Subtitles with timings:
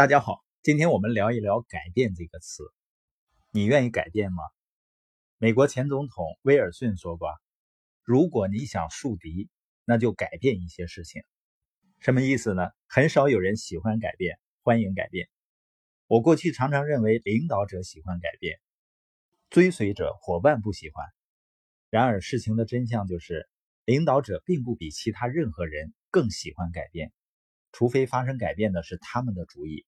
[0.00, 2.64] 大家好，今天我们聊一聊“改变”这个词。
[3.50, 4.42] 你愿意改变吗？
[5.36, 7.28] 美国前总统威尔逊说过
[8.02, 9.50] ：“如果你想树敌，
[9.84, 11.22] 那就改变一些事情。”
[12.00, 12.70] 什么意思呢？
[12.86, 15.28] 很少有人喜欢改变，欢迎改变。
[16.06, 18.58] 我过去常常认为领导者喜欢改变，
[19.50, 21.04] 追随者、伙伴不喜欢。
[21.90, 23.50] 然而事情的真相就是，
[23.84, 27.12] 领导者并不比其他任何人更喜欢改变。
[27.70, 29.84] 除非发生改变的是他们的主意，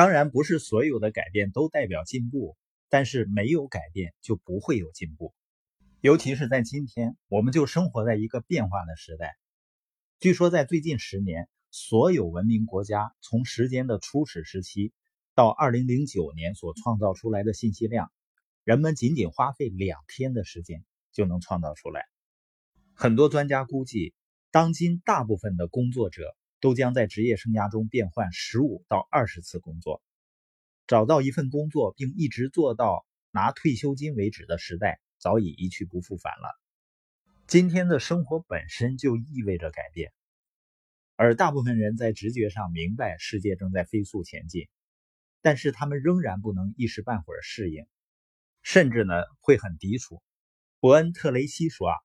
[0.00, 2.56] 当然不是所有的改变都代表进步，
[2.88, 5.34] 但是没有改变就不会有进步。
[6.00, 9.36] 尤其是在今天，我们就生活在一个变化的时代。
[10.18, 14.94] 据说在最近十年，所有文明国家从时间的初始时期
[15.34, 18.10] 到二零零九年所创造出来的信息量，
[18.64, 20.82] 人们仅仅花费两天的时间
[21.12, 22.06] 就能创造出来。
[22.94, 24.14] 很多专家估计，
[24.50, 26.34] 当今大部分的工作者。
[26.60, 30.02] 都将在职业生涯中变换十五到二十次工作，
[30.86, 36.60] 找到一份工作并一直做到拿退休金为止的时代早已一去不复返了。
[37.46, 40.12] 今天的生活本身就意味着改变，
[41.16, 44.68] 而大部分人在直觉上明白世界正在飞速前进，
[45.40, 47.86] 但是他们仍然不能一时半会儿适应，
[48.62, 50.22] 甚至呢会很抵触。
[50.78, 51.96] 伯恩·特雷西说：“啊，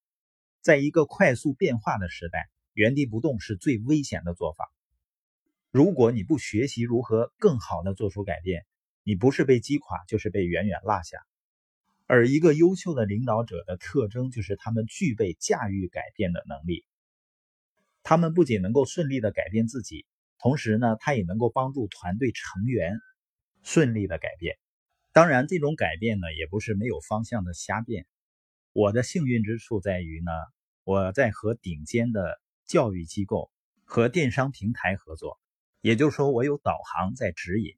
[0.61, 4.69] 在一个快速变化的时代。”原地不动是最危险的做法。
[5.71, 8.65] 如果你不学习如何更好的做出改变，
[9.01, 11.17] 你不是被击垮，就是被远远落下。
[12.05, 16.85] 而一个优秀的领导者的特征就是他们具备驾驭改变的能力。
[18.03, 20.05] 他们不仅能够顺利的改变自己，
[20.37, 22.99] 同时呢，他也能够帮助团队成员
[23.63, 24.57] 顺利的改变。
[25.13, 28.05] 当然，这种改变呢，也不是没有方向的瞎变。
[28.73, 30.31] 我的幸运之处在于呢，
[30.83, 32.37] 我在和顶尖的。
[32.65, 33.51] 教育机构
[33.83, 35.39] 和电商平台合作，
[35.81, 37.77] 也就是说，我有导航在指引，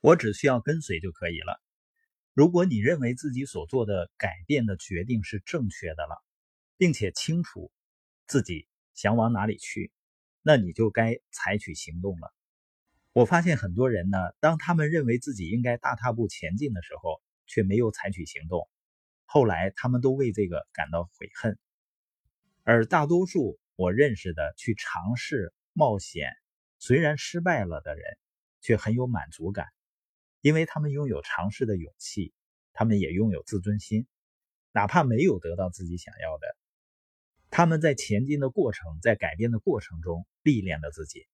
[0.00, 1.60] 我只需要跟随就可以了。
[2.32, 6.24] 如果你认为自己所做的改变的决定是正确的了，
[6.76, 7.72] 并且清楚
[8.26, 9.90] 自己想往哪里去，
[10.40, 12.32] 那你就该采取行动了。
[13.12, 18.68] 我发现很多人呢，当他们认为自己应该大踏步前进的时候，却没有采取行动，
[19.24, 21.58] 后来他们都为这个感到悔恨，
[22.62, 23.58] 而大多数。
[23.82, 26.30] 我认识的去尝试冒险，
[26.78, 28.16] 虽然失败了的人，
[28.60, 29.66] 却很有满足感，
[30.40, 32.32] 因为他们拥有尝试的勇气，
[32.72, 34.06] 他们也拥有自尊心，
[34.70, 36.46] 哪怕没有得到自己想要的，
[37.50, 41.26] 他们在前进的过程，在改变的过程中历练了自己，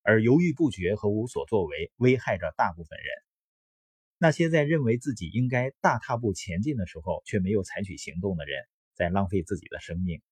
[0.00, 3.06] 而犹豫不决和无所作为危害着大部分人。
[4.16, 8.64] 那些在认为自己应该大踏步前进的时候，却没有采取行动的人，
[8.94, 10.22] 在浪费自己的生命。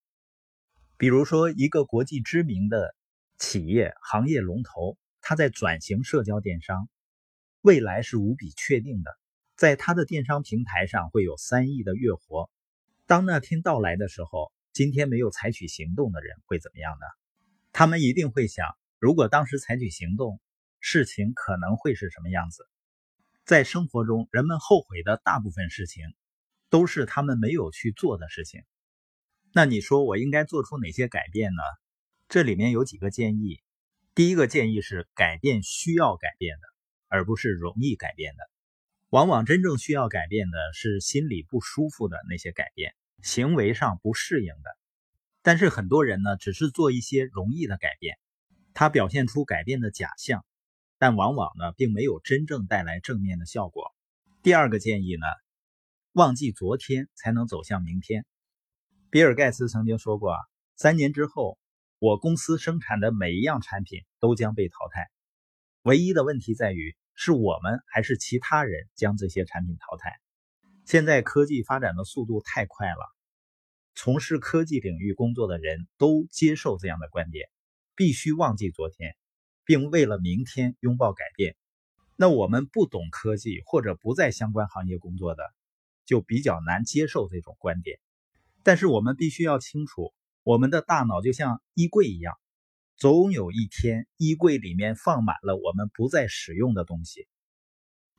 [1.03, 2.95] 比如说，一个国际知名的
[3.37, 6.89] 企业行业龙头，它在转型社交电商，
[7.61, 9.11] 未来是无比确定的。
[9.57, 12.49] 在它的电商平台上会有三亿的月活。
[13.05, 17.07] 当那天到来的时候，今天没有采取行动的人会怎么样呢？
[17.73, 18.69] 他们一定会想：
[19.01, 20.41] 如果当时采取行动，
[20.79, 22.69] 事情可能会是什么样子？
[23.45, 26.05] 在生活中，人们后悔的大部分事情，
[26.71, 28.63] 都是他们没有去做的事情。
[29.55, 31.63] 那你说我应该做出哪些改变呢？
[32.29, 33.61] 这里面有几个建议。
[34.15, 36.63] 第一个建议是改变需要改变的，
[37.09, 38.43] 而不是容易改变的。
[39.11, 44.71] 往往真正需要改变的是心里不舒服的那些改变，行为上不适应的。
[45.43, 48.17] 但是很多人呢，只是做一些容易的改变，
[48.73, 50.47] 他表现出改变的假象，
[50.97, 53.85] 但往往呢，并没有真正带来正面的效果。
[54.43, 55.27] 第二个建议呢，
[56.13, 58.25] 忘记昨天才能走向明天。
[59.13, 60.39] 比尔·盖茨曾经说过：“啊，
[60.75, 61.59] 三年之后，
[61.99, 65.11] 我公司生产的每一样产品都将被淘汰。
[65.83, 70.19] 唯一的问题在于，是我们还是其他人将这些产品淘汰。
[70.87, 73.15] 现在科技发展的速度太快了，
[73.95, 77.51] 从事科技领域工作的人都接受这样的观点：
[77.95, 79.15] 必须忘记昨天，
[79.67, 81.55] 并为了明天拥抱改变。
[82.17, 85.45] 那我们不懂科技或者不在相关行业工作的，
[86.07, 88.01] 就比较难接受这种观点。”
[88.63, 90.13] 但是我们必须要清楚，
[90.43, 92.35] 我们的大脑就像衣柜一样，
[92.97, 97.27] 总有一天衣柜里面放满了我们不再使用的东西，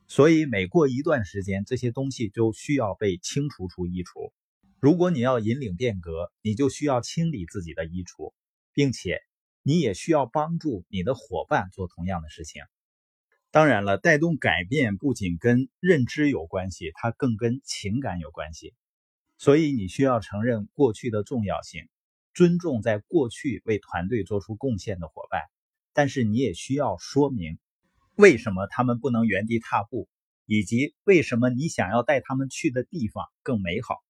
[0.06, 4.32] 所以每过一段时间，这些东西就需要被清除出衣橱。
[4.80, 8.34] 如果你要引领变革，你就需要清理自己的衣橱，
[8.74, 9.18] 并且
[9.62, 12.62] 你也需要帮助你的伙伴做同样的事情。
[13.50, 18.74] 当然了，带动改变不仅跟认知有关系，它更跟情感有关系。
[19.36, 21.88] 所以你需要承认过去的重要性，
[22.34, 25.42] 尊重在过去为团队做出贡献的伙伴，
[25.92, 27.58] 但是你也需要说明，
[28.14, 30.08] 为什么他们不能原地踏步，
[30.46, 34.03] 以及为什么你想要带他们去的地方更美好。